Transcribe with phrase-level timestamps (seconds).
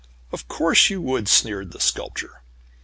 [0.31, 2.41] "Of course you would," sneered the Sculptor.